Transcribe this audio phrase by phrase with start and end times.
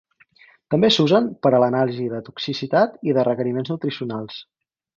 [0.73, 4.41] També s'usen per a l'anàlisi de toxicitat i de requeriments nutricionals.